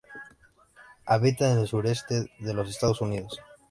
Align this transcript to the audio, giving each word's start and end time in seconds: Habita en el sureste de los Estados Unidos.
Habita 1.05 1.53
en 1.53 1.59
el 1.59 1.67
sureste 1.67 2.31
de 2.39 2.53
los 2.55 2.67
Estados 2.67 3.01
Unidos. 3.01 3.37